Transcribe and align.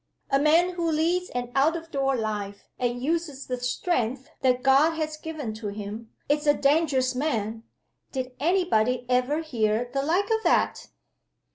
A 0.31 0.39
man 0.39 0.71
who 0.71 0.91
leads 0.91 1.29
an 1.29 1.51
out 1.53 1.75
of 1.75 1.91
door 1.91 2.15
life, 2.15 2.67
and 2.79 3.03
uses 3.03 3.45
the 3.45 3.59
strength 3.59 4.31
that 4.41 4.63
God 4.63 4.95
has 4.95 5.15
given 5.15 5.53
to 5.53 5.67
him, 5.67 6.11
is 6.27 6.47
a 6.47 6.55
dangerous 6.55 7.13
man. 7.13 7.61
Did 8.11 8.31
any 8.39 8.65
body 8.65 9.05
ever 9.07 9.43
hear 9.43 9.91
the 9.93 10.01
like 10.01 10.31
of 10.31 10.41
that?" 10.43 10.87